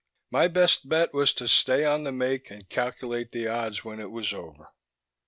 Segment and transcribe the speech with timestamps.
[0.31, 4.09] My best bet was to stay on the make and calculate the odds when it
[4.09, 4.69] was over.